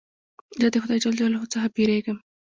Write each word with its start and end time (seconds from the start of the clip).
زه 0.61 0.67
د 0.73 0.75
خدای 0.83 0.99
جل 1.03 1.13
جلاله 1.19 1.47
څخه 1.53 1.67
بېرېږم. 1.75 2.17